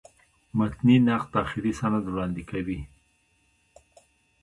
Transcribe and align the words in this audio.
متني 0.57 0.95
نقد 1.07 1.31
آخري 1.43 1.71
سند 1.79 2.03
وړاندي 2.07 2.43
کوي. 2.51 2.79